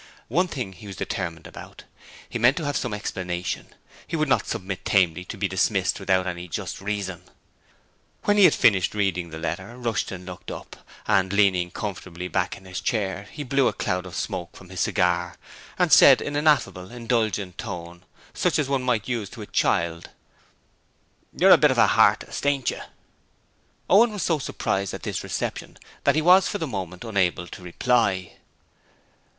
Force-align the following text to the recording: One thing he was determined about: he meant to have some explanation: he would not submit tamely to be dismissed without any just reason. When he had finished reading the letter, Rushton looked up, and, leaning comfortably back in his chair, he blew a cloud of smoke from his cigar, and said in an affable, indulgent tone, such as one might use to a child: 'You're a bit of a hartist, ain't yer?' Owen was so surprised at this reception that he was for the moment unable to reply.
One 0.29 0.47
thing 0.47 0.73
he 0.73 0.87
was 0.87 0.95
determined 0.95 1.45
about: 1.45 1.83
he 2.27 2.39
meant 2.39 2.57
to 2.57 2.65
have 2.65 2.75
some 2.75 2.91
explanation: 2.91 3.75
he 4.07 4.15
would 4.15 4.27
not 4.27 4.47
submit 4.47 4.83
tamely 4.83 5.23
to 5.25 5.37
be 5.37 5.47
dismissed 5.47 5.99
without 5.99 6.25
any 6.25 6.47
just 6.47 6.81
reason. 6.81 7.21
When 8.23 8.35
he 8.37 8.45
had 8.45 8.55
finished 8.55 8.95
reading 8.95 9.29
the 9.29 9.37
letter, 9.37 9.77
Rushton 9.77 10.25
looked 10.25 10.49
up, 10.49 10.77
and, 11.07 11.31
leaning 11.31 11.69
comfortably 11.69 12.27
back 12.27 12.57
in 12.57 12.65
his 12.65 12.81
chair, 12.81 13.27
he 13.31 13.43
blew 13.43 13.67
a 13.67 13.73
cloud 13.73 14.07
of 14.07 14.15
smoke 14.15 14.55
from 14.55 14.69
his 14.69 14.79
cigar, 14.79 15.35
and 15.77 15.93
said 15.93 16.19
in 16.19 16.35
an 16.35 16.47
affable, 16.47 16.89
indulgent 16.89 17.59
tone, 17.59 18.03
such 18.33 18.57
as 18.57 18.67
one 18.67 18.81
might 18.81 19.07
use 19.07 19.29
to 19.29 19.43
a 19.43 19.45
child: 19.45 20.09
'You're 21.31 21.51
a 21.51 21.57
bit 21.57 21.69
of 21.69 21.77
a 21.77 21.85
hartist, 21.85 22.47
ain't 22.47 22.71
yer?' 22.71 22.87
Owen 23.87 24.11
was 24.13 24.23
so 24.23 24.39
surprised 24.39 24.95
at 24.95 25.03
this 25.03 25.23
reception 25.23 25.77
that 26.05 26.15
he 26.15 26.23
was 26.23 26.47
for 26.47 26.57
the 26.57 26.65
moment 26.65 27.03
unable 27.03 27.45
to 27.45 27.61
reply. 27.61 28.31